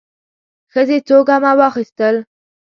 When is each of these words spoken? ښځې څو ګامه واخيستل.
ښځې 0.71 0.97
څو 1.07 1.17
ګامه 1.27 1.51
واخيستل. 1.57 2.15